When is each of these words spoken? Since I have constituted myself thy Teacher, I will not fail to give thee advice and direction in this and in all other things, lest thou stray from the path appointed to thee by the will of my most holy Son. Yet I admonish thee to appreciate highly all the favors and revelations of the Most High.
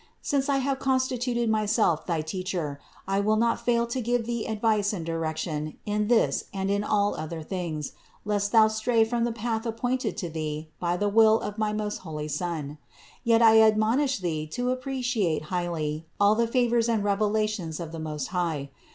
Since 0.23 0.49
I 0.49 0.57
have 0.57 0.79
constituted 0.79 1.47
myself 1.47 2.07
thy 2.07 2.21
Teacher, 2.21 2.79
I 3.07 3.19
will 3.19 3.35
not 3.35 3.63
fail 3.63 3.85
to 3.85 4.01
give 4.01 4.25
thee 4.25 4.47
advice 4.47 4.93
and 4.93 5.05
direction 5.05 5.77
in 5.85 6.07
this 6.07 6.45
and 6.51 6.71
in 6.71 6.83
all 6.83 7.13
other 7.13 7.43
things, 7.43 7.91
lest 8.25 8.51
thou 8.51 8.67
stray 8.67 9.03
from 9.05 9.25
the 9.25 9.31
path 9.31 9.63
appointed 9.63 10.17
to 10.17 10.27
thee 10.27 10.71
by 10.79 10.97
the 10.97 11.07
will 11.07 11.39
of 11.41 11.59
my 11.59 11.71
most 11.71 11.97
holy 11.99 12.27
Son. 12.29 12.79
Yet 13.23 13.43
I 13.43 13.61
admonish 13.61 14.17
thee 14.17 14.47
to 14.47 14.71
appreciate 14.71 15.43
highly 15.53 16.07
all 16.19 16.33
the 16.33 16.47
favors 16.47 16.89
and 16.89 17.03
revelations 17.03 17.79
of 17.79 17.91
the 17.91 17.99
Most 17.99 18.29
High. 18.29 18.71